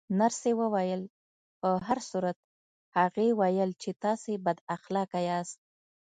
[0.19, 1.01] نرسې وویل:
[1.59, 2.37] په هر صورت،
[2.97, 5.59] هغې ویل چې تاسې بد اخلاقه یاست.